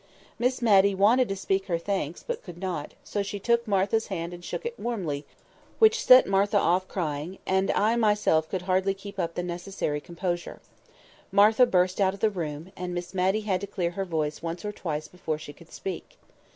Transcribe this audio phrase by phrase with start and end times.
[0.39, 4.33] Miss Matty wanted to speak her thanks, but could not; so she took Martha's hand
[4.33, 5.27] and shook it warmly,
[5.77, 10.59] which set Martha off crying, and I myself could hardly keep up the necessary composure.
[11.31, 14.65] Martha burst out of the room, and Miss Matty had to clear her voice once
[14.65, 16.17] or twice before she could speak.